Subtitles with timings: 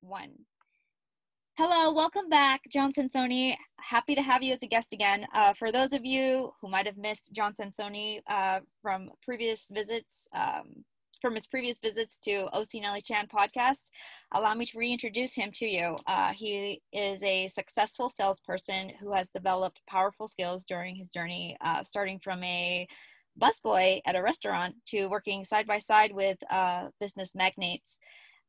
[0.00, 0.30] one.
[1.58, 3.56] Hello, welcome back, Jon Sansone.
[3.80, 5.26] Happy to have you as a guest again.
[5.34, 10.28] Uh, for those of you who might have missed Jon Sansone uh, from previous visits,
[10.32, 10.84] um,
[11.20, 13.90] from his previous visits to OC Nelly Chan podcast,
[14.34, 15.96] allow me to reintroduce him to you.
[16.06, 21.82] Uh, he is a successful salesperson who has developed powerful skills during his journey, uh,
[21.82, 22.86] starting from a
[23.40, 27.98] busboy at a restaurant to working side by side with uh, business magnates.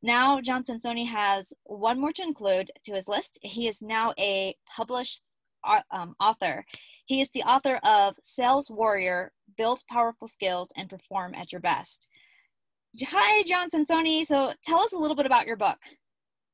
[0.02, 3.38] Now, Jon Sansone has one more to include to his list.
[3.42, 5.22] He is now a published
[5.64, 6.64] uh, um, author.
[7.06, 12.08] He is the author of Sales Warrior Build Powerful Skills and Perform at Your Best.
[13.04, 14.26] Hi, Jon Sansone.
[14.26, 15.78] So tell us a little bit about your book.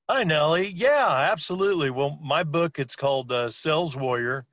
[0.10, 0.70] Hi, Nellie.
[0.70, 1.92] Yeah, absolutely.
[1.92, 4.46] Well, my book, it's called uh, Sales Warrior.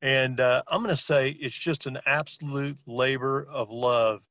[0.00, 4.26] And uh, I'm going to say it's just an absolute labor of love.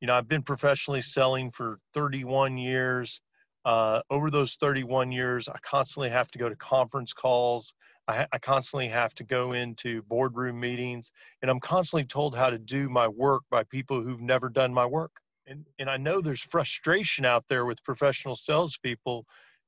[0.00, 3.20] You know, I've been professionally selling for 31 years.
[3.64, 7.74] Uh, over those 31 years, I constantly have to go to conference calls.
[8.06, 12.58] I, I, constantly have to go into boardroom meetings, and I'm constantly told how to
[12.58, 15.12] do my work by people who've never done my work.
[15.46, 19.26] And, and I know there's frustration out there with professional salespeople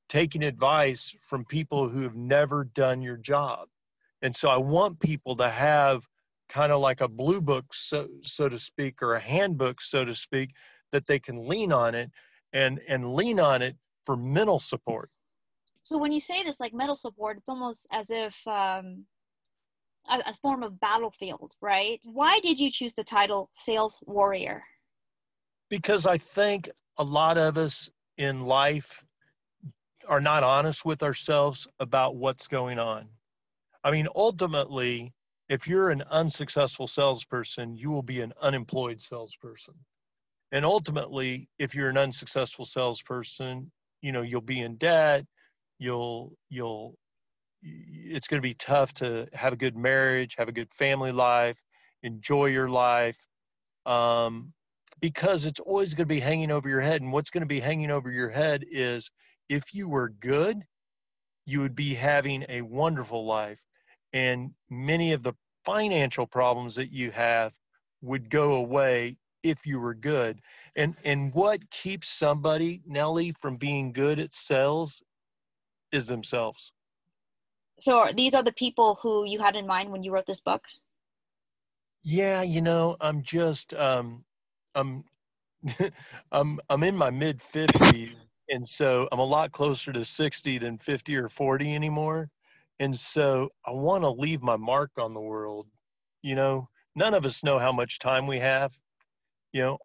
[0.08, 3.68] taking advice from people who have never done your job.
[4.22, 6.06] And so I want people to have
[6.48, 10.14] kind of like a blue book, so, so to speak, or a handbook, so to
[10.14, 10.50] speak,
[10.92, 12.10] that they can lean on it
[12.52, 13.76] and, and lean on it
[14.10, 15.08] for mental support.
[15.84, 19.04] So when you say this like mental support, it's almost as if um,
[20.10, 22.00] a, a form of battlefield, right?
[22.04, 24.64] Why did you choose the title Sales Warrior?
[25.68, 29.04] Because I think a lot of us in life
[30.08, 33.06] are not honest with ourselves about what's going on.
[33.84, 35.12] I mean, ultimately,
[35.48, 39.74] if you're an unsuccessful salesperson, you will be an unemployed salesperson.
[40.50, 43.70] And ultimately, if you're an unsuccessful salesperson,
[44.02, 45.24] you know you'll be in debt
[45.78, 46.94] you'll you'll
[47.62, 51.60] it's going to be tough to have a good marriage have a good family life
[52.02, 53.18] enjoy your life
[53.86, 54.52] um,
[55.00, 57.60] because it's always going to be hanging over your head and what's going to be
[57.60, 59.10] hanging over your head is
[59.48, 60.62] if you were good
[61.46, 63.62] you would be having a wonderful life
[64.12, 65.32] and many of the
[65.64, 67.52] financial problems that you have
[68.02, 70.40] would go away if you were good.
[70.76, 75.02] And and what keeps somebody, Nellie, from being good at sales
[75.92, 76.72] is themselves.
[77.78, 80.40] So are, these are the people who you had in mind when you wrote this
[80.40, 80.64] book?
[82.02, 84.24] Yeah, you know, I'm just um
[84.74, 85.04] I'm
[86.32, 88.14] I'm I'm in my mid 50s
[88.48, 92.28] and so I'm a lot closer to 60 than 50 or 40 anymore.
[92.80, 95.66] And so I want to leave my mark on the world.
[96.22, 98.72] You know, none of us know how much time we have
[99.52, 99.78] you know,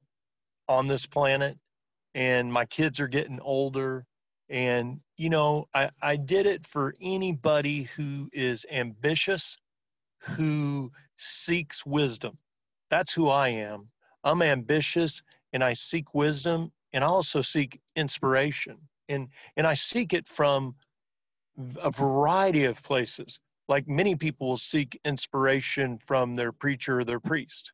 [0.67, 1.57] on this planet.
[2.13, 4.05] And my kids are getting older.
[4.49, 9.57] And, you know, I, I did it for anybody who is ambitious,
[10.19, 12.37] who seeks wisdom.
[12.89, 13.89] That's who I am.
[14.23, 15.21] I'm ambitious
[15.53, 18.77] and I seek wisdom and I also seek inspiration.
[19.09, 19.27] And,
[19.57, 20.75] and I seek it from
[21.81, 23.39] a variety of places.
[23.67, 27.73] Like many people will seek inspiration from their preacher or their priest.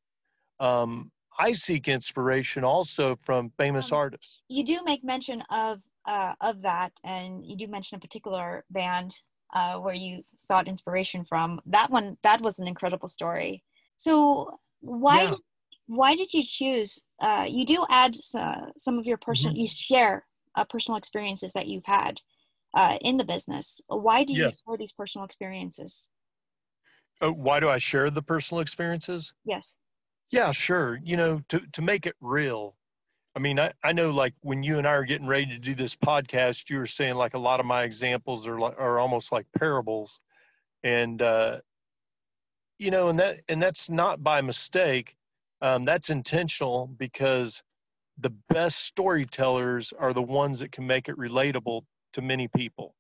[0.60, 4.42] Um, I seek inspiration also from famous um, artists.
[4.50, 9.16] You do make mention of uh, of that, and you do mention a particular band
[9.54, 11.62] uh, where you sought inspiration from.
[11.66, 13.64] That one, that was an incredible story.
[13.98, 15.36] So why yeah.
[15.88, 17.04] why did you choose?
[17.20, 19.54] Uh, you do add uh, some of your personal.
[19.54, 19.62] Mm-hmm.
[19.62, 20.26] You share
[20.56, 22.20] uh, personal experiences that you've had
[22.74, 23.80] uh, in the business.
[23.88, 24.64] Why do you yes.
[24.68, 26.10] share these personal experiences?
[27.24, 29.32] why do I share the personal experiences?
[29.46, 29.76] Yes
[30.32, 31.00] yeah, sure.
[31.04, 32.76] You know, to, to make it real.
[33.36, 35.74] I mean, I, I know like when you and I are getting ready to do
[35.74, 39.32] this podcast, you were saying like a lot of my examples are like, are almost
[39.32, 40.20] like parables.
[40.84, 41.60] And, uh,
[42.78, 45.16] you know, and that, and that's not by mistake.
[45.62, 47.62] Um, that's intentional because
[48.18, 51.84] the best storytellers are the ones that can make it relatable
[52.14, 52.96] to many people.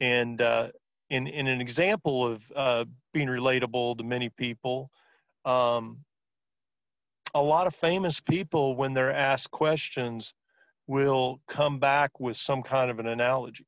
[0.00, 0.68] And, uh,
[1.10, 4.90] in, in an example of uh, being relatable to many people,
[5.44, 5.98] um,
[7.34, 10.34] a lot of famous people, when they're asked questions,
[10.86, 13.66] will come back with some kind of an analogy.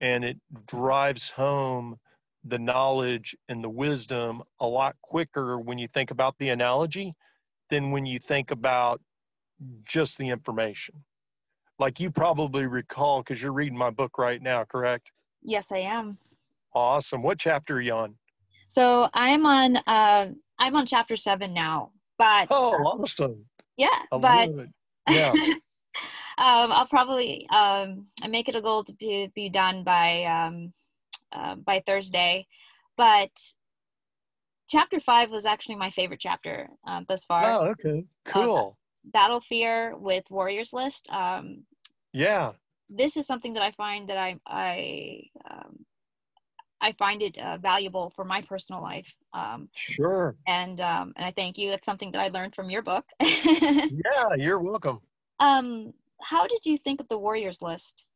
[0.00, 1.96] And it drives home
[2.44, 7.12] the knowledge and the wisdom a lot quicker when you think about the analogy
[7.68, 9.00] than when you think about
[9.84, 10.94] just the information.
[11.78, 15.10] Like you probably recall, because you're reading my book right now, correct?
[15.42, 16.18] Yes, I am.
[16.74, 17.22] Awesome.
[17.22, 18.14] What chapter are you on?
[18.68, 20.26] So I'm on uh,
[20.58, 21.90] I'm on chapter seven now.
[22.20, 23.46] But oh, awesome!
[23.78, 24.50] Yeah, I but
[25.08, 25.32] yeah.
[26.36, 30.74] um, I'll probably um, I make it a goal to be, be done by um,
[31.32, 32.46] uh, by Thursday,
[32.98, 33.30] but
[34.68, 37.42] chapter five was actually my favorite chapter uh, thus far.
[37.46, 38.76] Oh, okay, cool.
[38.76, 41.10] Uh, Battle Fear with Warriors List.
[41.10, 41.64] Um,
[42.12, 42.52] yeah,
[42.90, 45.86] this is something that I find that I I um,
[46.80, 49.14] I find it uh, valuable for my personal life.
[49.32, 50.36] Um, sure.
[50.46, 51.72] And um, and I thank you.
[51.72, 53.04] It's something that I learned from your book.
[53.20, 55.00] yeah, you're welcome.
[55.38, 58.06] Um, how did you think of the Warriors list?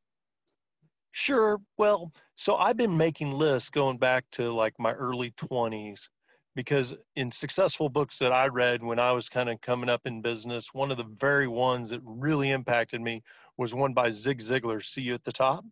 [1.12, 1.60] Sure.
[1.78, 6.08] Well, so I've been making lists going back to like my early 20s
[6.56, 10.22] because in successful books that I read when I was kind of coming up in
[10.22, 13.22] business, one of the very ones that really impacted me
[13.56, 15.64] was one by Zig Ziglar, See You at the Top.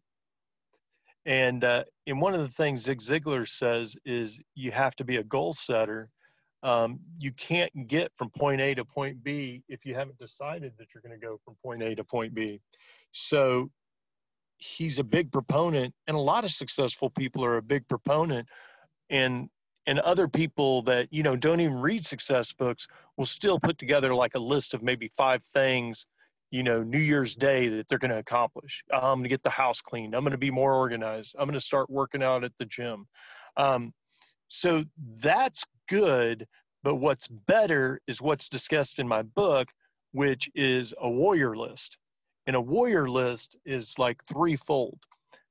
[1.25, 5.17] And uh, and one of the things Zig Ziglar says is you have to be
[5.17, 6.09] a goal setter.
[6.65, 10.95] Um, you can't get from point A to point B if you haven't decided that
[10.95, 12.61] you're going to go from point A to point B.
[13.13, 13.71] So
[14.59, 18.49] he's a big proponent, and a lot of successful people are a big proponent.
[19.11, 19.49] And
[19.87, 22.87] and other people that you know don't even read success books
[23.17, 26.07] will still put together like a list of maybe five things
[26.53, 28.85] you know new year's day that they're going to accomplish.
[28.93, 30.15] I'm going to get the house cleaned.
[30.15, 31.35] I'm going to be more organized.
[31.37, 33.07] I'm going to start working out at the gym.
[33.57, 33.93] Um,
[34.49, 34.85] so
[35.21, 36.47] that's good
[36.85, 39.69] but what's better is what's discussed in my book
[40.13, 41.99] which is a warrior list.
[42.47, 44.99] And a warrior list is like threefold.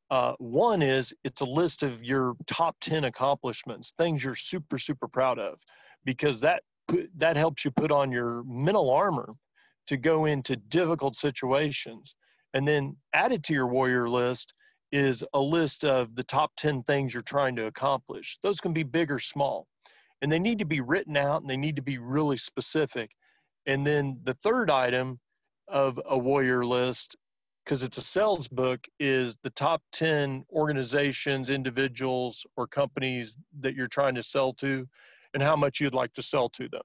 [0.09, 5.07] Uh, one is it's a list of your top 10 accomplishments, things you're super, super
[5.07, 5.59] proud of,
[6.06, 6.63] because that
[7.15, 9.33] that helps you put on your mental armor
[9.88, 12.16] to go into difficult situations.
[12.54, 14.54] And then added to your warrior list
[14.92, 18.38] is a list of the top 10 things you're trying to accomplish.
[18.44, 19.68] Those can be big or small,
[20.22, 23.12] and they need to be written out and they need to be really specific.
[23.66, 25.19] And then the third item
[25.68, 27.16] of a warrior list
[27.63, 33.88] because it's a sales book is the top 10 organizations individuals or companies that you're
[33.88, 34.88] trying to sell to
[35.34, 36.81] and how much you'd like to sell to them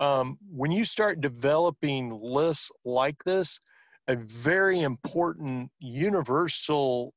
[0.00, 3.60] um, when you start developing lists like this
[4.08, 7.14] a very important universal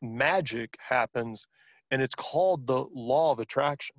[0.00, 1.46] magic happens
[1.90, 3.96] and it's called the law of attraction.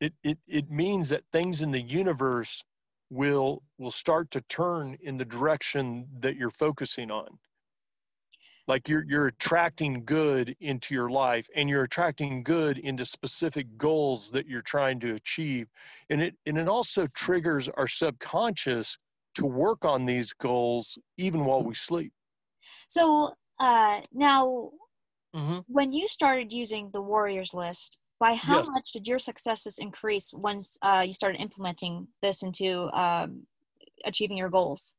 [0.00, 2.62] It, it, it means that things in the universe
[3.08, 7.28] will will start to turn in the direction that you're focusing on
[8.68, 14.30] like you're you're attracting good into your life and you're attracting good into specific goals
[14.30, 15.68] that you're trying to achieve
[16.10, 18.98] and it and it also triggers our subconscious
[19.34, 22.12] to work on these goals even while we sleep
[22.88, 24.70] so uh now
[25.34, 25.58] mm-hmm.
[25.68, 28.68] when you started using the warriors list by how yes.
[28.70, 33.42] much did your successes increase once uh, you started implementing this into um,
[34.06, 34.94] achieving your goals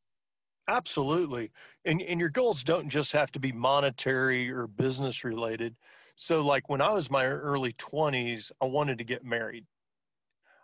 [0.67, 1.51] absolutely.
[1.85, 5.75] And, and your goals don't just have to be monetary or business related.
[6.15, 9.65] So like when i was my early 20s i wanted to get married.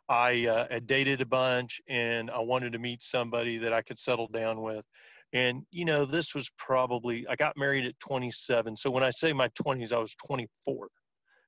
[0.10, 4.00] I uh, had dated a bunch and i wanted to meet somebody that i could
[4.00, 4.84] settle down with.
[5.32, 9.32] And you know this was probably i got married at 27 so when i say
[9.32, 10.90] my 20s i was 24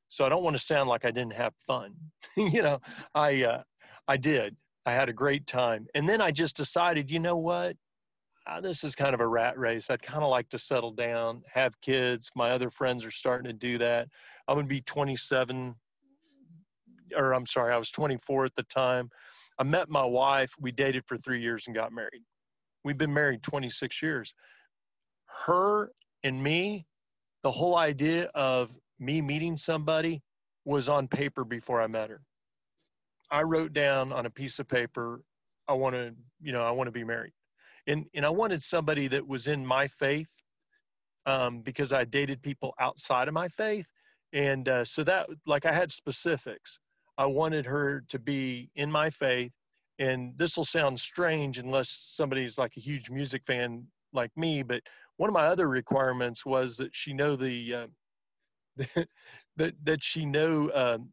[0.10, 1.94] so I don't want to sound like I didn't have fun.
[2.38, 2.80] you know,
[3.14, 3.64] I uh,
[4.08, 4.58] I did.
[4.86, 7.76] I had a great time, and then I just decided, you know what?
[8.48, 9.90] Uh, this is kind of a rat race.
[9.90, 12.30] I'd kind of like to settle down, have kids.
[12.36, 14.08] My other friends are starting to do that.
[14.48, 15.74] I'm gonna be 27,
[17.16, 19.10] or I'm sorry, I was 24 at the time.
[19.58, 20.52] I met my wife.
[20.60, 22.22] We dated for three years and got married.
[22.84, 24.36] We've been married 26 years.
[25.46, 25.92] Her
[26.24, 26.86] and me,
[27.42, 30.22] the whole idea of me meeting somebody
[30.66, 32.22] was on paper before I met her.
[33.32, 35.22] I wrote down on a piece of paper,
[35.68, 37.34] I want to, you know, I want to be married.
[37.88, 40.30] And, and I wanted somebody that was in my faith
[41.26, 43.88] um, because I dated people outside of my faith.
[44.34, 46.80] And uh, so that, like, I had specifics.
[47.18, 49.54] I wanted her to be in my faith.
[50.00, 54.82] And this will sound strange unless somebody's like a huge music fan like me, but
[55.18, 57.88] one of my other requirements was that she know the uh,
[59.58, 61.12] that that she know um,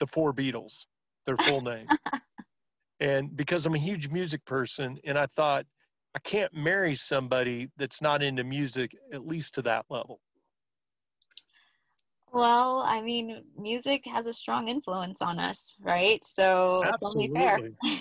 [0.00, 0.86] the four Beatles,
[1.26, 1.86] their full name.
[3.00, 5.66] and because I'm a huge music person, and I thought
[6.14, 10.20] I can't marry somebody that's not into music at least to that level.
[12.32, 16.22] Well, I mean, music has a strong influence on us, right?
[16.24, 17.24] So Absolutely.
[17.24, 18.00] it's only fair.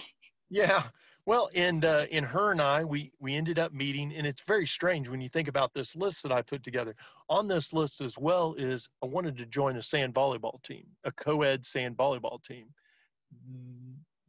[0.49, 0.83] yeah.
[1.25, 4.65] Well, and uh, in her and I, we we ended up meeting, and it's very
[4.65, 6.95] strange when you think about this list that I put together.
[7.29, 11.11] On this list as well is I wanted to join a sand volleyball team, a
[11.13, 12.65] co-ed sand volleyball team.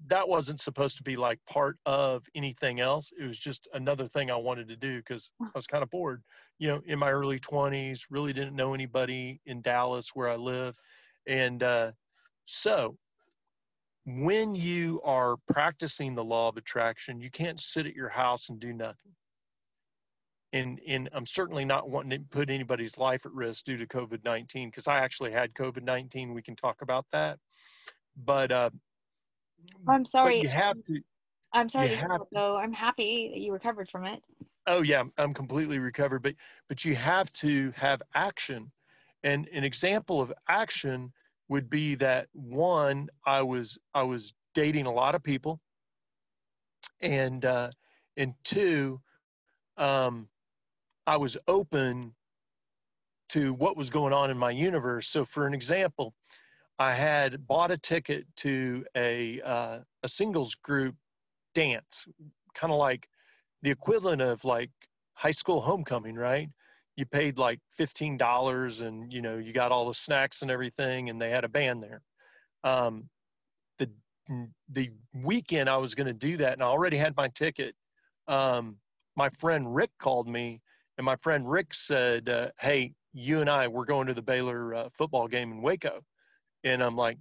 [0.06, 3.10] That wasn't supposed to be like part of anything else.
[3.18, 6.22] It was just another thing I wanted to do because I was kind of bored,
[6.58, 10.76] you know, in my early 20s, really didn't know anybody in Dallas where I live.
[11.26, 11.92] And uh,
[12.44, 12.96] so
[14.04, 18.60] when you are practicing the law of attraction, you can't sit at your house and
[18.60, 19.12] do nothing.
[20.52, 24.24] And, and I'm certainly not wanting to put anybody's life at risk due to COVID
[24.24, 26.34] 19 because I actually had COVID 19.
[26.34, 27.38] We can talk about that.
[28.16, 28.70] But uh,
[29.86, 30.40] I'm sorry.
[30.40, 31.00] you have to.
[31.52, 31.96] I'm sorry,
[32.32, 32.56] though.
[32.56, 34.22] I'm happy that you recovered from it.
[34.66, 36.22] Oh yeah, I'm completely recovered.
[36.22, 36.34] But
[36.68, 38.70] but you have to have action,
[39.22, 41.12] and an example of action
[41.48, 45.60] would be that one, I was I was dating a lot of people,
[47.00, 47.70] and uh,
[48.16, 49.00] and two,
[49.76, 50.28] um,
[51.06, 52.14] I was open
[53.30, 55.08] to what was going on in my universe.
[55.08, 56.14] So, for an example,
[56.78, 60.96] I had bought a ticket to a uh, a singles group
[61.54, 62.06] dance,
[62.54, 63.08] kind of like
[63.62, 64.70] the equivalent of like
[65.14, 66.48] high school homecoming, right?
[66.96, 71.10] You paid like fifteen dollars, and you know you got all the snacks and everything,
[71.10, 72.02] and they had a band there.
[72.64, 73.08] Um,
[73.78, 73.90] the
[74.70, 74.90] the
[75.22, 77.74] weekend I was going to do that, and I already had my ticket.
[78.26, 78.76] Um,
[79.16, 80.60] my friend Rick called me,
[80.98, 84.74] and my friend Rick said, uh, "Hey, you and I, we're going to the Baylor
[84.74, 86.02] uh, football game in Waco."
[86.64, 87.18] And I'm like,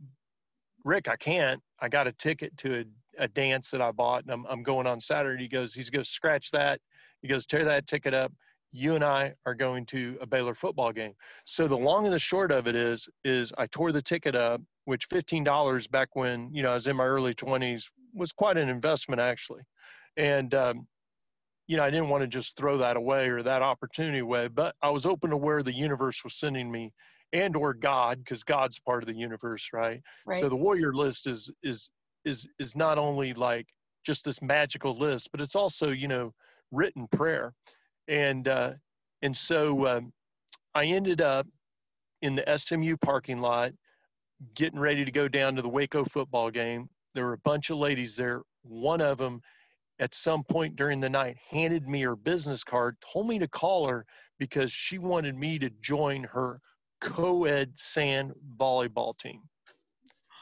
[0.86, 1.62] Rick, I can't.
[1.80, 4.88] I got a ticket to a, a dance that I bought and I'm, I'm going
[4.88, 5.44] on Saturday.
[5.44, 6.80] He goes, he's going to scratch that.
[7.22, 8.34] He goes, tear that ticket up.
[8.72, 11.14] You and I are going to a Baylor football game.
[11.46, 14.62] So the long and the short of it is, is I tore the ticket up,
[14.86, 18.70] which $15 back when, you know, I was in my early 20s was quite an
[18.70, 19.62] investment actually.
[20.18, 20.88] And, um,
[21.68, 24.76] you know, I didn't want to just throw that away or that opportunity away, but
[24.82, 26.92] I was open to where the universe was sending me
[27.34, 30.02] and or God, because God's part of the universe, right?
[30.26, 30.40] right?
[30.40, 31.90] So the warrior list is is
[32.24, 33.68] is is not only like
[34.06, 36.32] just this magical list, but it's also you know
[36.72, 37.54] written prayer,
[38.08, 38.74] and uh,
[39.24, 40.14] and so um,
[40.76, 41.48] I ended up
[42.22, 43.74] in the SMU parking lot,
[44.56, 46.88] getting ready to go down to the Waco football game.
[47.14, 48.42] There were a bunch of ladies there.
[48.64, 49.42] One of them
[50.00, 53.88] at some point during the night handed me her business card, told me to call
[53.88, 54.06] her
[54.40, 56.60] because she wanted me to join her
[57.04, 59.42] co-ed sand volleyball team.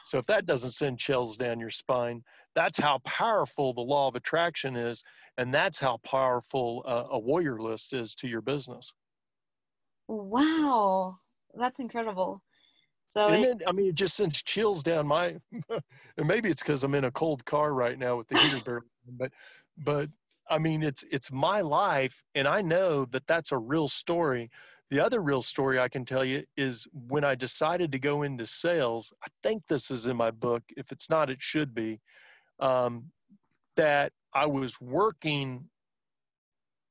[0.04, 2.22] So if that doesn't send chills down your spine,
[2.54, 5.02] that's how powerful the law of attraction is,
[5.38, 8.92] and that's how powerful a, a warrior list is to your business.
[10.08, 11.18] Wow,
[11.54, 12.42] that's incredible.
[13.08, 15.36] So it, I mean, it just sends chills down my.
[16.16, 18.86] and maybe it's because I'm in a cold car right now with the heater barely,
[19.18, 19.32] but
[19.78, 20.08] but
[20.48, 24.50] I mean, it's it's my life, and I know that that's a real story
[24.92, 28.44] the other real story I can tell you is when I decided to go into
[28.44, 30.62] sales, I think this is in my book.
[30.76, 31.98] If it's not, it should be.
[32.60, 33.06] Um,
[33.76, 35.64] that I was working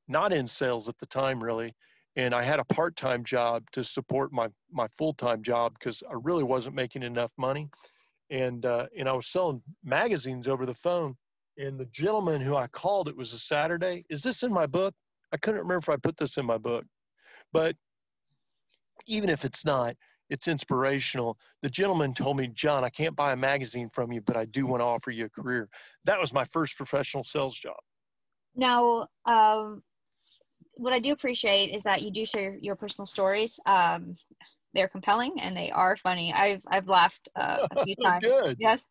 [0.08, 1.76] not in sales at the time, really,
[2.16, 6.42] and I had a part-time job to support my my full-time job because I really
[6.42, 7.68] wasn't making enough money,
[8.30, 11.14] and uh, and I was selling magazines over the phone.
[11.56, 14.04] And the gentleman who I called, it was a Saturday.
[14.10, 14.92] Is this in my book?
[15.32, 16.84] I couldn't remember if I put this in my book,
[17.52, 17.76] but
[19.06, 19.94] even if it's not,
[20.30, 21.36] it's inspirational.
[21.62, 24.66] The gentleman told me, Jon, I can't buy a magazine from you, but I do
[24.66, 25.68] want to offer you a career.
[26.04, 27.76] That was my first professional sales job.
[28.54, 29.82] Now, um,
[30.74, 33.60] what I do appreciate is that you do share your personal stories.
[33.66, 34.14] Um,
[34.74, 36.32] they're compelling and they are funny.
[36.32, 38.24] I've I've laughed uh, a few times.
[38.24, 38.56] Good.
[38.58, 38.86] Yes,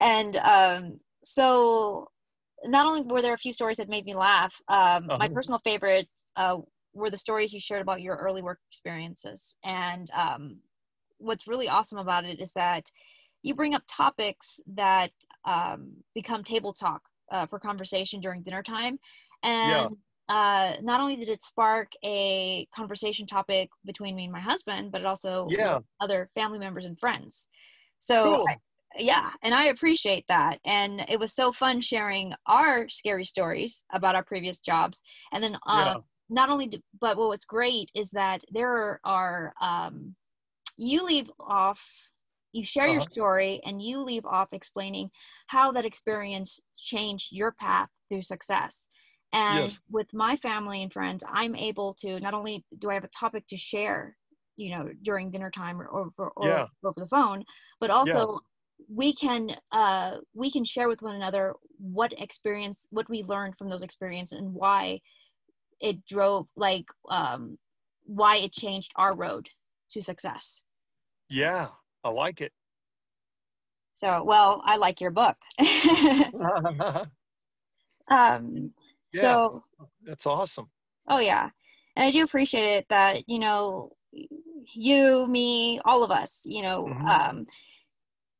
[0.00, 2.08] and um, so
[2.64, 4.60] not only were there a few stories that made me laugh.
[4.68, 5.18] Um, uh-huh.
[5.18, 6.58] My personal favorite uh,
[6.92, 9.54] were the stories you shared about your early work experiences.
[9.64, 10.58] And um,
[11.18, 12.90] what's really awesome about it is that
[13.42, 15.12] you bring up topics that
[15.44, 18.98] um, become table talk uh, for conversation during dinner time.
[19.42, 19.96] And
[20.28, 20.34] yeah.
[20.34, 25.00] uh, not only did it spark a conversation topic between me and my husband, but
[25.00, 25.78] it also yeah.
[26.00, 27.48] other family members and friends.
[27.98, 28.46] So, cool.
[28.48, 28.56] I,
[28.98, 30.58] yeah, and I appreciate that.
[30.64, 35.00] And it was so fun sharing our scary stories about our previous jobs.
[35.32, 35.94] And then yeah
[36.30, 40.14] not only do, but what's great is that there are um,
[40.76, 41.80] you leave off
[42.52, 42.94] you share uh-huh.
[42.94, 45.10] your story and you leave off explaining
[45.46, 48.88] how that experience changed your path through success
[49.32, 49.80] and yes.
[49.90, 53.46] with my family and friends i'm able to not only do i have a topic
[53.46, 54.16] to share
[54.56, 56.66] you know during dinner time or, or, or yeah.
[56.84, 57.44] over the phone
[57.78, 58.40] but also
[58.78, 58.84] yeah.
[58.92, 63.68] we can uh, we can share with one another what experience what we learned from
[63.68, 64.98] those experiences and why
[65.80, 67.58] it drove like um
[68.04, 69.48] why it changed our road
[69.90, 70.62] to success
[71.28, 71.68] yeah
[72.04, 72.52] i like it
[73.94, 75.36] So, well, I like your book.
[78.08, 78.72] um,
[79.12, 79.22] Yeah.
[79.22, 79.60] So,
[80.02, 80.70] That's awesome.
[81.08, 81.50] oh yeah,
[81.96, 83.92] and I do appreciate it that you know
[84.74, 87.10] you, me, all of us, you know, Mhm.
[87.10, 87.46] um,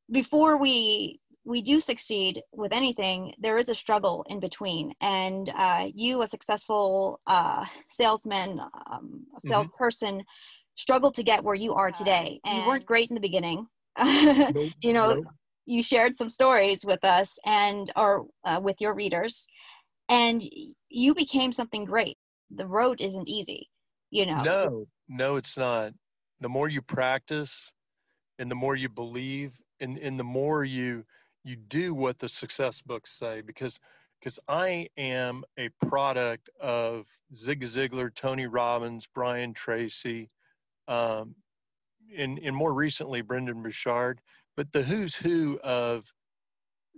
[0.09, 5.87] before we we do succeed with anything, there is a struggle in between, and uh,
[5.93, 8.59] you, a successful uh, salesman,
[8.91, 9.47] um, a Mhm.
[9.47, 10.23] salesperson,
[10.75, 12.39] struggled to get where you are today.
[12.45, 13.67] And you weren't great in the beginning.
[14.47, 15.27] Nope, you know, nope.
[15.65, 19.47] you shared some stories with us and or uh, with your readers
[20.09, 20.41] and
[20.89, 22.17] you became something great
[22.49, 23.69] the road isn't easy
[24.11, 25.93] you know No, no, it's not.
[26.39, 27.71] The more you practice
[28.39, 31.05] and the more you believe and, and the more you
[31.43, 33.79] you do what the success books say because
[34.19, 40.29] because I am a product of Zig Ziglar, Tony Robbins, Brian Tracy,
[40.87, 41.33] um,
[42.15, 44.21] and, and more recently Brendon Burchard,
[44.55, 46.05] but the who's who of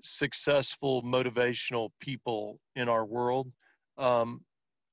[0.02, 3.52] successful motivational people in our world.
[3.98, 4.42] Um,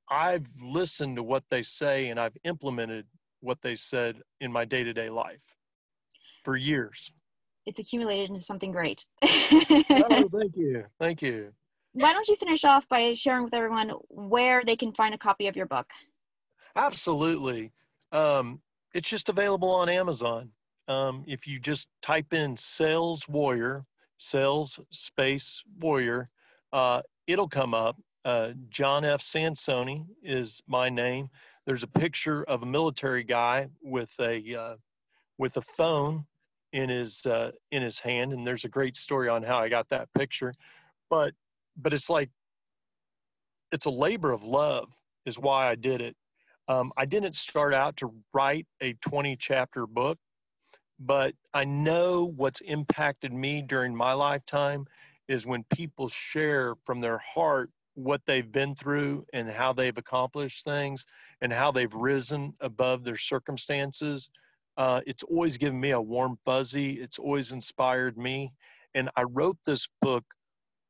[0.08, 3.06] I've listened to what they say and I've implemented
[3.40, 5.42] what they said in my day to day life
[6.44, 7.10] for years.
[7.66, 10.84] It's accumulated into something great oh, thank you.
[10.98, 11.52] Thank you.
[11.92, 15.46] why don't you finish off by sharing with everyone where they can find a copy
[15.46, 15.86] of your book
[16.76, 17.72] Absolutely.
[18.12, 18.60] Um,
[18.94, 20.50] it's just available on Amazon.
[20.88, 23.84] Um, if you just type in sales warrior,
[24.18, 26.28] sales space warrior,
[26.72, 27.96] uh, it'll come up.
[28.24, 29.20] Uh, Jon F.
[29.20, 31.28] Sansone is my name.
[31.66, 34.74] There's a picture of a military guy with a uh,
[35.38, 36.26] with a phone
[36.72, 39.88] in his uh, in his hand, and there's a great story on how I got
[39.88, 40.54] that picture.
[41.08, 41.34] But
[41.76, 42.30] but it's like
[43.72, 44.88] it's a labor of love
[45.26, 46.16] is why I did it.
[46.68, 50.18] Um, I didn't start out to write a 20 chapter book,
[50.98, 54.86] but I know what's impacted me during my lifetime
[55.28, 60.64] is when people share from their heart what they've been through and how they've accomplished
[60.64, 61.06] things
[61.40, 64.30] and how they've risen above their circumstances.
[64.80, 66.92] Uh, it's always given me a warm fuzzy.
[67.02, 68.50] It's always inspired me.
[68.94, 70.24] And I wrote this book.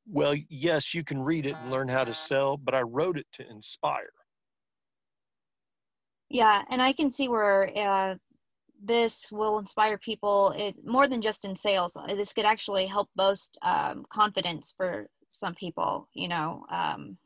[0.06, 3.26] Well, yes, you can read it and learn how to sell, but I wrote it
[3.32, 4.12] to inspire.
[6.32, 8.14] yeah and i can see where uh,
[8.92, 13.08] this will inspire people it, more than just in sales Uh, this could actually help
[13.16, 17.18] boost um, confidence for some people you know um,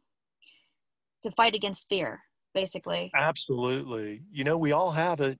[1.22, 2.22] to fight against fear
[2.54, 4.22] basically Absolutely.
[4.32, 5.38] You know, we all have it.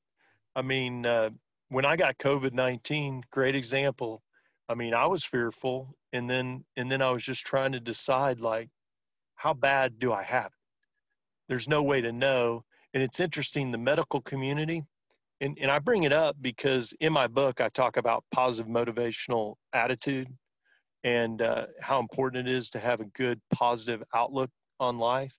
[0.57, 1.31] I mean, uh,
[1.69, 4.23] when I got COVID nineteen, great example.
[4.69, 8.41] I mean, I was fearful, and then and then I was just trying to decide
[8.41, 8.71] like,
[9.35, 10.53] how bad do I have it?
[11.49, 12.65] There's no way to know.
[12.95, 14.85] And it's interesting, the medical community,
[15.41, 19.57] and, and I bring it up because in my book I talk about positive motivational
[19.73, 20.29] attitude
[21.03, 25.35] and uh, how important it is to have a good positive outlook on life.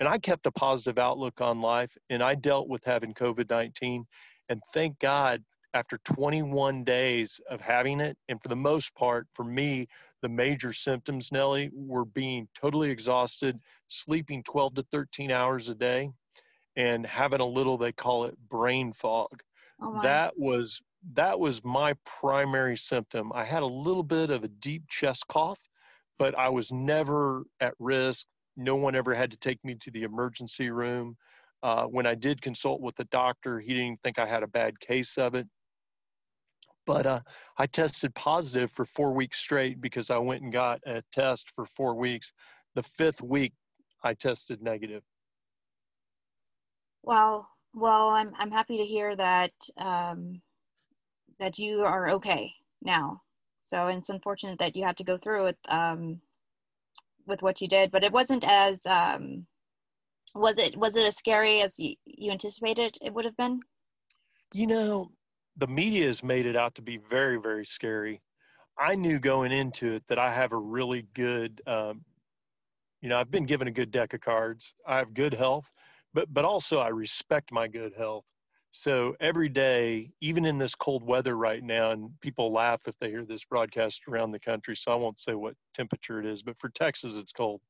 [0.00, 4.04] And I kept a positive outlook on life, and I dealt with having COVID 19.
[4.48, 5.42] And thank God,
[5.74, 9.86] after 21 days of having it, and for the most part, for me,
[10.22, 13.58] the major symptoms, Nellie, were being totally exhausted,
[13.88, 16.10] sleeping 12 to 13 hours a day,
[16.76, 19.42] and having a little, they call it brain fog.
[19.80, 20.80] Oh that was
[21.12, 23.30] that was my primary symptom.
[23.32, 25.60] I had a little bit of a deep chest cough
[26.18, 28.26] but i was never at risk.
[28.56, 31.16] No one ever had to take me to the emergency room
[31.62, 34.78] uh, when i did consult with the doctor he didn't think i had a bad
[34.80, 35.46] case of it.
[36.86, 37.20] But uh,
[37.58, 41.66] i tested positive for four weeks straight because i went and got a test for
[41.66, 42.32] four weeks.
[42.74, 43.52] The fifth week
[44.02, 45.02] i tested negative.
[47.02, 50.42] Well, well, I'm I'm happy to hear that um,
[51.38, 53.22] that you are okay now.
[53.60, 56.20] So it's unfortunate that you had to go through it um,
[57.26, 59.46] with what you did, but it wasn't as um,
[60.34, 61.96] was it was it as scary as you,
[62.30, 63.60] anticipated it would have been?
[64.54, 65.10] You know,
[65.56, 68.22] the media has made it out to be very, very scary.
[68.78, 72.04] I knew going into it that I have a really good, um,
[73.02, 74.72] you know, I've been given a good deck of cards.
[74.86, 75.70] I have good health,
[76.14, 78.24] but but also I respect my good health.
[78.70, 83.10] So every day, even in this cold weather right now, and people laugh if they
[83.10, 86.58] hear this broadcast around the country, so I won't say what temperature it is, but
[86.58, 87.60] for Texas, it's cold.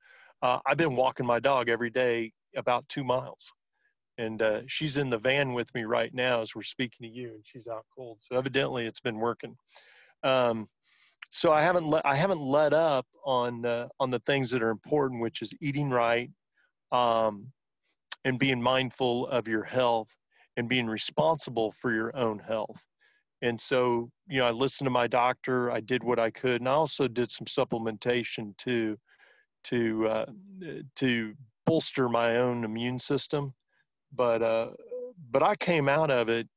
[0.42, 3.52] Uh, I've been walking my dog every day about two miles.
[4.18, 7.28] And uh, she's in the van with me right now as we're speaking to you
[7.28, 8.18] and she's out cold.
[8.20, 9.56] So evidently it's been working.
[10.22, 10.66] Um,
[11.30, 14.70] so i haven't let i haven't let up on uh, on the things that are
[14.70, 16.30] important which is eating right
[16.90, 17.52] um,
[18.24, 20.16] and being mindful of your health
[20.56, 22.82] and being responsible for your own health.
[23.42, 25.70] And so, you know, I listened to my doctor.
[25.70, 28.98] I did what I could, and I also did some supplementation too,
[29.64, 30.26] to uh,
[30.96, 31.34] to
[31.68, 33.54] bolster my own immune system.
[34.12, 34.70] But uh,
[35.30, 36.48] but I came out of it,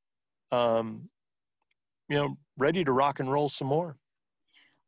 [0.51, 1.09] um,
[2.07, 3.97] you know, ready to rock and roll some more.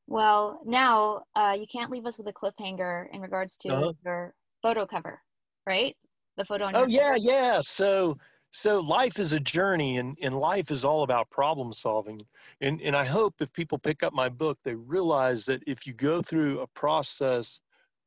[0.08, 3.94] Well, now uh, you can't leave us with a cliffhanger in regards to uh-huh.
[4.06, 5.22] your photo cover,
[5.66, 5.96] right?
[6.38, 6.72] The photo.
[6.74, 7.60] oh yeah, yeah.
[7.62, 8.18] So
[8.52, 12.22] so life is a journey, and and life is all about problem solving.
[12.62, 15.94] And and I hope if people pick up my book, they realize that if you
[15.94, 17.60] go through a process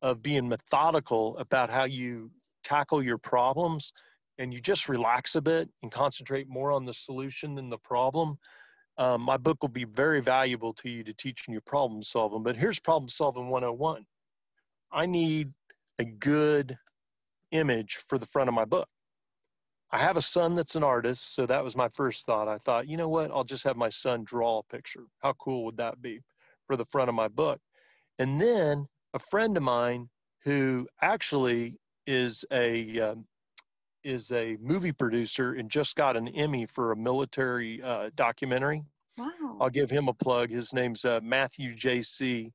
[0.02, 2.30] of being methodical about how you
[2.64, 3.92] tackle your problems,
[4.38, 8.38] and you just relax a bit and concentrate more on the solution than the problem,
[8.98, 12.42] um, my book will be very valuable to you to teaching you problem solving.
[12.42, 14.04] But here's problem solving 101.
[14.92, 15.52] I need
[15.98, 16.76] a good
[17.52, 18.88] image for the front of my book.
[19.90, 22.48] I have a son that's an artist, so that was my first thought.
[22.48, 23.30] I thought, you know what?
[23.30, 25.04] I'll just have my son draw a picture.
[25.22, 26.20] How cool would that be
[26.66, 27.60] for the front of my book?
[28.18, 30.08] And then a friend of mine
[30.44, 31.74] who actually
[32.06, 33.24] is a um,
[34.04, 38.82] is a movie producer and just got an Emmy for a military uh, documentary.
[39.18, 39.56] Wow.
[39.58, 40.50] I'll give him a plug.
[40.50, 42.52] His name's uh, Matthew J.C.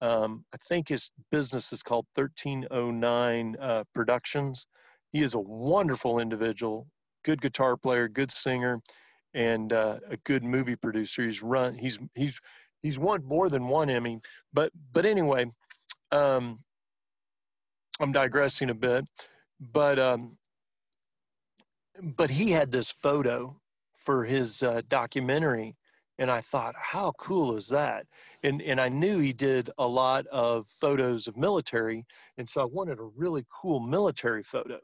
[0.00, 4.66] Um, I think his business is called 1309 uh, Productions.
[5.12, 6.86] He is a wonderful individual,
[7.24, 8.80] good guitar player, good singer,
[9.34, 11.24] and uh, a good movie producer.
[11.24, 11.74] He's run.
[11.74, 12.40] He's he's
[12.84, 14.20] he's won more than one Emmy.
[14.52, 15.46] But but anyway,
[16.14, 16.58] um,
[18.00, 19.04] I'm digressing a bit.
[19.60, 20.36] But um,
[22.16, 23.56] but he had this photo
[23.96, 25.74] for his uh, documentary
[26.18, 28.06] and i thought how cool is that
[28.42, 32.04] and and i knew he did a lot of photos of military
[32.38, 34.78] and so i wanted a really cool military photo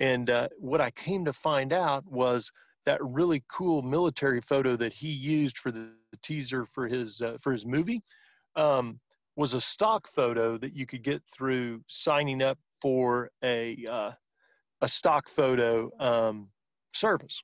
[0.00, 2.50] and uh, what i came to find out was
[2.84, 7.52] that really cool military photo that he used for the, teaser for his uh, for
[7.52, 8.00] his movie
[8.54, 9.00] um,
[9.36, 14.10] was a stock photo that you could get through signing up for a uh,
[14.80, 16.48] a stock photo um,
[16.92, 17.42] service.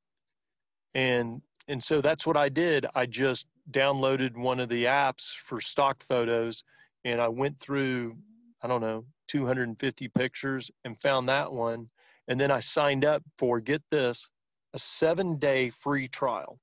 [0.95, 2.87] And and so that's what I did.
[2.95, 6.65] I just downloaded one of the apps for stock photos
[7.05, 8.17] and I went through,
[8.63, 11.89] I don't know, 250 pictures and found that one.
[12.29, 14.29] And then I signed up for, get this,
[14.75, 16.59] a seven day free trial.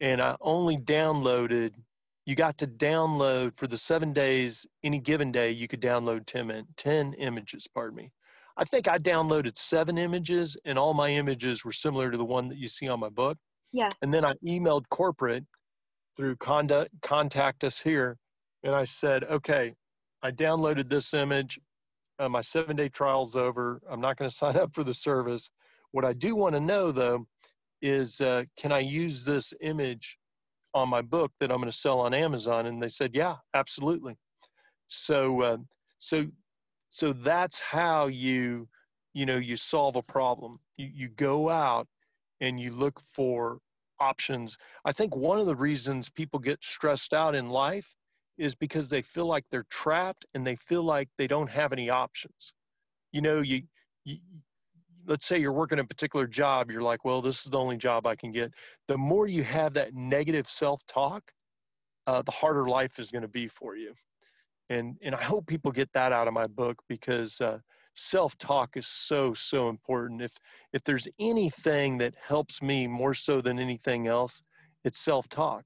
[0.00, 1.74] And I only downloaded,
[2.26, 6.66] you got to download for the seven days, any given day, you could download 10,
[6.76, 8.12] 10 images, pardon me.
[8.56, 12.48] I think I downloaded seven images, and all my images were similar to the one
[12.48, 13.38] that you see on my book.
[13.72, 13.88] Yeah.
[14.02, 15.44] And then I emailed corporate
[16.16, 18.18] through conduct, contact us here,
[18.62, 19.74] and I said, okay,
[20.22, 21.58] I downloaded this image.
[22.18, 23.80] Uh, my seven day trial's over.
[23.88, 25.48] I'm not going to sign up for the service.
[25.92, 27.26] What I do want to know though
[27.82, 30.18] is uh, can I use this image
[30.74, 32.66] on my book that I'm going to sell on Amazon?
[32.66, 34.16] And they said, yeah, absolutely.
[34.88, 35.56] So, uh,
[35.98, 36.26] so
[36.90, 38.68] so that's how you
[39.14, 41.86] you know you solve a problem you, you go out
[42.40, 43.58] and you look for
[44.00, 47.94] options i think one of the reasons people get stressed out in life
[48.38, 51.88] is because they feel like they're trapped and they feel like they don't have any
[51.88, 52.54] options
[53.12, 53.62] you know you,
[54.04, 54.18] you
[55.06, 58.06] let's say you're working a particular job you're like well this is the only job
[58.06, 58.52] i can get
[58.88, 61.22] the more you have that negative self-talk
[62.06, 63.92] uh, the harder life is going to be for you
[64.70, 67.58] and and I hope people get that out of my book because uh,
[67.94, 70.22] self talk is so so important.
[70.22, 70.32] If
[70.72, 74.40] if there's anything that helps me more so than anything else,
[74.84, 75.64] it's self talk.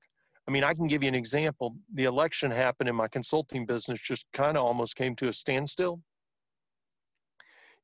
[0.48, 1.76] I mean, I can give you an example.
[1.94, 6.00] The election happened in my consulting business just kind of almost came to a standstill.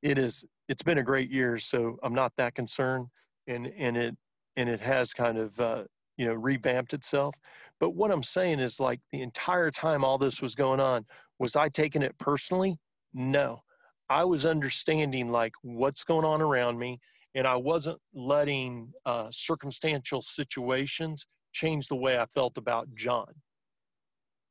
[0.02, 3.08] It is it's been a great year, so I'm not that concerned,
[3.48, 4.16] and and it
[4.56, 5.84] and it has kind of uh,
[6.16, 7.34] you know revamped itself.
[7.80, 11.04] But what i'm saying is like the entire time all this was going on
[11.40, 12.78] was i taking it personally?
[13.12, 13.60] No.
[14.08, 17.00] I was understanding like what's going on around me
[17.34, 23.32] and i wasn't letting uh, circumstantial situations change the way i felt about john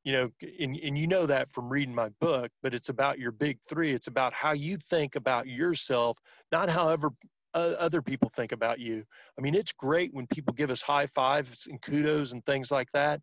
[0.04, 3.32] you know and, and you know that from reading my book but it's about your
[3.32, 6.18] big three it's about how you think about yourself
[6.50, 7.10] not however
[7.54, 9.04] uh, other people think about you.
[9.38, 12.90] I mean, it's great when people give us high fives and kudos and things like
[12.92, 13.20] that.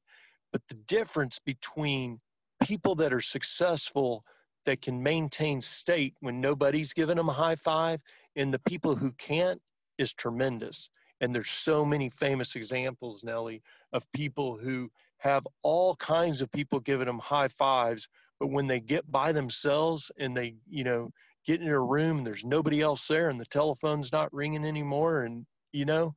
[0.52, 2.20] But the difference between
[2.64, 4.24] people that are successful
[4.66, 8.02] that can maintain state when nobody's giving them a high five
[8.36, 9.62] and the people who can't
[9.98, 10.90] is tremendous.
[11.22, 13.62] And there's so many famous examples, Nellie,
[13.94, 18.08] of people who have all kinds of people giving them high fives,
[18.40, 21.10] but when they get by themselves and they, you know,
[21.46, 25.22] get in a room and there's nobody else there and the telephone's not ringing anymore
[25.22, 26.14] and you know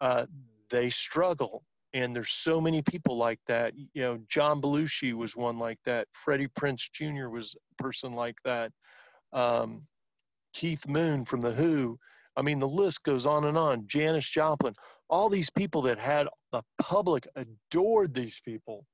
[0.00, 0.26] uh,
[0.70, 1.62] they struggle
[1.94, 3.74] and there's so many people like that.
[3.76, 6.08] You know, John Belushi was one like that.
[6.12, 7.28] Freddie Prinze Jr.
[7.28, 8.72] was a person like that.
[9.32, 9.82] Um,
[10.54, 11.98] Keith Moon from The Who.
[12.34, 13.86] I mean, the list goes on and on.
[13.86, 14.74] Janis Joplin,
[15.10, 18.86] all these people that had the public adored these people,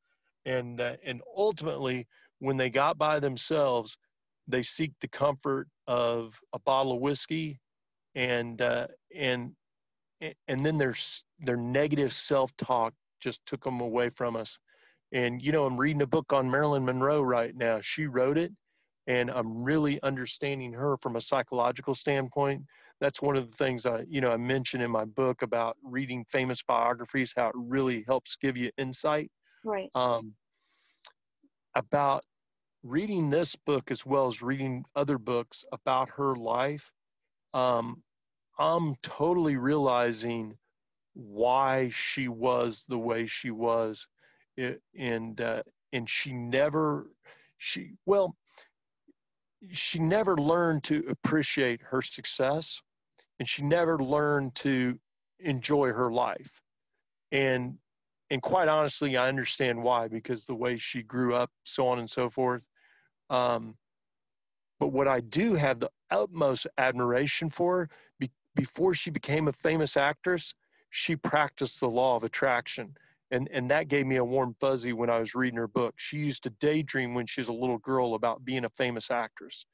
[0.47, 2.07] and uh, and ultimately,
[2.39, 3.99] when they got by themselves,
[4.47, 7.59] they seek the comfort of a bottle of whiskey,
[8.15, 9.53] and uh, and
[10.21, 10.95] and then their
[11.41, 14.59] their negative self-talk just took them away from us.
[15.13, 17.81] And you know i'm reading a book on marilyn monroe right now.
[17.81, 18.53] She wrote it
[19.07, 22.63] and i'm really understanding her from a psychological standpoint
[23.01, 26.25] that's one of the things i you know i mentioned in my book about reading
[26.31, 29.31] famous biographies how it really helps give you insight
[29.65, 29.91] right.
[29.95, 30.33] um,
[31.75, 32.23] about
[32.83, 36.91] reading this book as well as reading other books about her life
[37.55, 38.03] um,
[38.59, 40.57] I'm totally realizing
[41.15, 44.07] why she was the way she was,
[44.57, 47.11] it, and uh, and she never
[47.57, 48.37] she well
[49.71, 52.81] she never learned to appreciate her success,
[53.39, 54.99] and she never learned to
[55.41, 56.61] enjoy her life,
[57.33, 57.79] and
[58.31, 62.09] and quite honestly, I understand why because the way she grew up, so on and
[62.11, 62.69] so forth.
[63.31, 63.77] Um,
[64.79, 67.89] but what I do have the utmost admiration for
[68.59, 70.53] before she became a famous actress,
[70.91, 72.95] she practiced the law of attraction.
[73.31, 75.95] And, and that gave me a warm fuzzy when I was reading her book.
[75.97, 79.65] She used to daydream when she was a little girl about being a famous actress.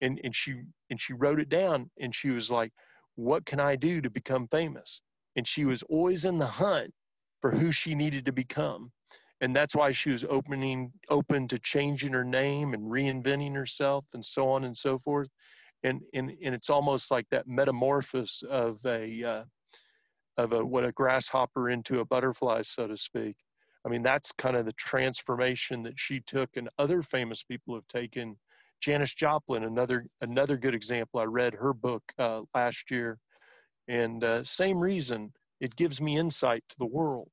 [0.00, 2.70] And, and she and she wrote it down and she was like,
[3.18, 5.02] What can I do to become famous?
[5.36, 6.92] And she was always in the hunt
[7.40, 8.90] for who she needed to become.
[9.40, 14.24] And that's why she was opening open to changing her name and reinventing herself and
[14.24, 15.28] so on and so forth
[15.82, 19.44] and and, and it's almost like that metamorphosis of a uh,
[20.36, 23.36] of a what a grasshopper into a butterfly, so to speak.
[23.86, 27.86] I mean, that's kind of the transformation that she took, and other famous people have
[27.88, 28.36] taken.
[28.80, 31.20] Janis Joplin, another another good example.
[31.20, 33.18] I read her book uh, last year,
[33.88, 35.32] and uh, same reason.
[35.60, 37.28] It gives me insight to the world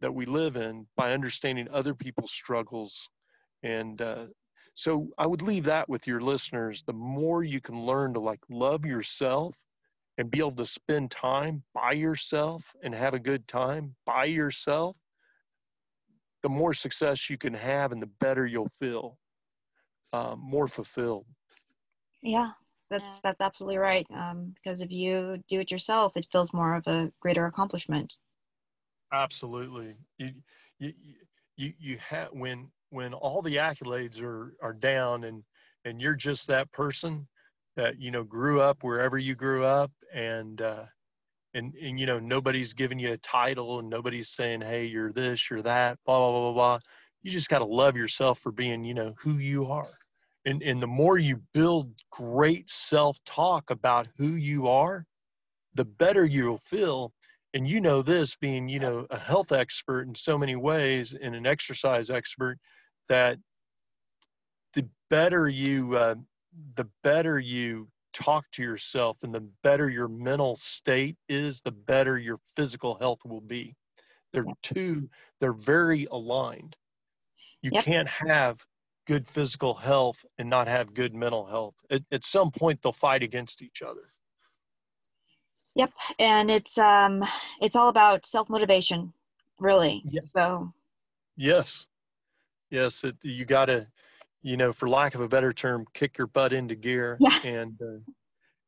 [0.00, 3.08] that we live in by understanding other people's struggles
[3.62, 4.26] and uh,
[4.74, 6.82] so I would leave that with your listeners.
[6.82, 9.54] The more you can learn to like love yourself
[10.18, 14.96] and be able to spend time by yourself and have a good time by yourself,
[16.42, 19.18] the more success you can have and the better you'll feel,
[20.12, 21.26] um, more fulfilled.
[22.22, 22.50] Yeah,
[22.90, 24.06] that's that's absolutely right.
[24.12, 28.14] Um, because if you do it yourself, it feels more of a greater accomplishment.
[29.12, 29.94] Absolutely.
[30.18, 30.32] You
[30.78, 30.92] you
[31.56, 35.42] you you have when when all the accolades are are down and
[35.84, 37.26] and you're just that person
[37.76, 40.84] that you know grew up wherever you grew up and uh
[41.54, 45.50] and and you know nobody's giving you a title and nobody's saying hey you're this
[45.50, 46.78] you're that blah blah blah blah blah
[47.22, 49.90] you just got to love yourself for being you know who you are
[50.44, 55.06] and and the more you build great self-talk about who you are
[55.74, 57.12] the better you'll feel.
[57.54, 61.34] And you know this being you know a health expert in so many ways and
[61.34, 62.58] an exercise expert
[63.08, 63.38] that
[64.72, 66.14] the better you uh,
[66.76, 72.18] the better you talk to yourself and the better your mental state is the better
[72.18, 73.74] your physical health will be.
[74.32, 76.74] They're two they're very aligned.
[77.60, 77.84] You yep.
[77.84, 78.64] can't have
[79.06, 81.74] good physical health and not have good mental health.
[81.90, 84.02] At, at some point they'll fight against each other.
[85.74, 87.22] Yep and it's um
[87.60, 89.12] it's all about self motivation
[89.58, 90.22] really yep.
[90.22, 90.72] so.
[91.36, 91.86] Yes.
[92.70, 93.86] Yes it, you got to
[94.42, 97.38] you know for lack of a better term kick your butt into gear yeah.
[97.44, 98.00] and uh,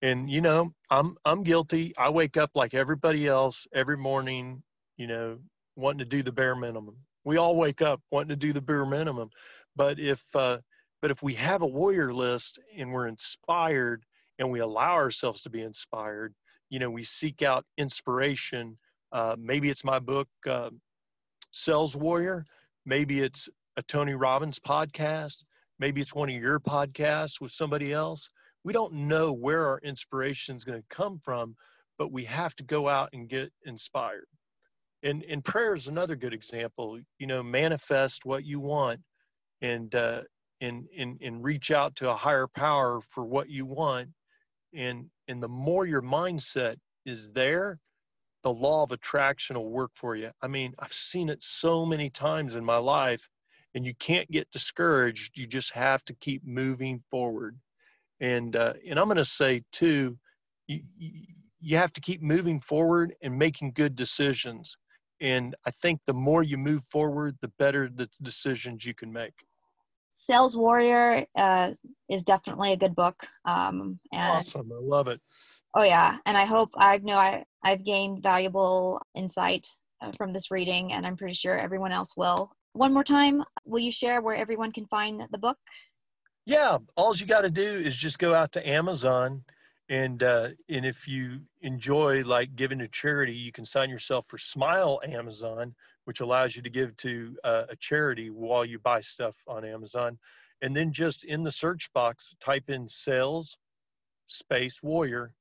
[0.03, 1.94] and you know i'm i'm guilty.
[1.99, 4.62] I wake up like everybody else every morning
[4.97, 5.38] you know
[5.77, 6.97] wanting to do the bare minimum.
[7.25, 9.31] We all wake up wanting to do the bare minimum
[9.76, 10.58] but if uh,
[11.02, 14.04] but if we have a warrior list and we're inspired
[14.38, 16.34] and we allow ourselves to be inspired
[16.70, 18.76] you know we seek out inspiration
[19.12, 20.70] uh, maybe it's my book uh,
[21.52, 22.44] sales warrior
[22.84, 25.44] maybe it's a Tony Robbins podcast.
[25.78, 28.28] Maybe it's one of your podcasts with somebody else.
[28.62, 31.56] We don't know where our inspiration is going to come from,
[31.98, 34.26] but we have to go out and get inspired.
[35.02, 36.98] And, and prayer is another good example.
[37.18, 39.00] You know, manifest what you want
[39.64, 40.22] and, uh,
[40.61, 44.09] and, and, and reach out to a higher power for what you want.
[44.74, 47.79] And, and the more your mindset is there,
[48.42, 50.31] the law of attraction will work for you.
[50.42, 53.27] I mean, I've seen it so many times in my life
[53.74, 55.38] and you can't get discouraged.
[55.38, 57.57] You just have to keep moving forward.
[58.20, 60.16] And uh, and I'm going to say too,
[60.68, 60.81] you,
[61.61, 64.77] you have to keep moving forward and making good decisions.
[65.20, 69.35] And I think the more you move forward, the better the decisions you can make.
[70.24, 71.70] Sales Warrior uh,
[72.08, 73.26] is definitely a good book.
[73.44, 74.72] Um, and, awesome.
[74.72, 75.20] I love it.
[75.74, 79.66] Oh yeah, and I hope I know I I've gained valuable insight
[80.00, 82.50] uh, from this reading, and I'm pretty sure everyone else will.
[82.72, 85.58] One more time, will you share where everyone can find the book?
[86.46, 89.44] Yeah, all you got to do is just go out to Amazon,
[89.90, 94.38] and uh, and if you enjoy like giving to charity, you can sign yourself for
[94.38, 95.74] Smile Amazon,
[96.05, 100.19] which allows you to give to uh, a charity while you buy stuff on Amazon,
[100.62, 103.59] and then just in the search box type in sales
[104.27, 105.33] space warrior,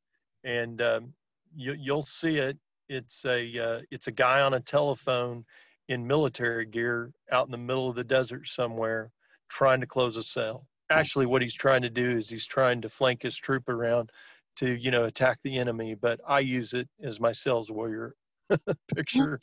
[0.43, 1.13] and um,
[1.55, 2.57] you, you'll see it.
[2.89, 5.45] It's a uh, it's a guy on a telephone
[5.89, 9.11] in military gear out in the middle of the desert somewhere
[9.49, 10.65] trying to close a sale.
[10.89, 14.11] Actually what he's trying to do is he's trying to flank his troop around
[14.55, 18.15] to you know attack the enemy but i use it as my sales warrior
[18.95, 19.39] picture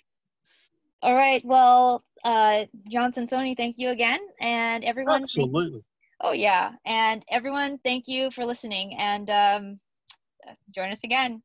[1.02, 5.82] all right well uh Jon Sansone thank you again and everyone absolutely.
[6.20, 9.80] Oh yeah and everyone thank you for listening and um
[10.74, 11.42] join us again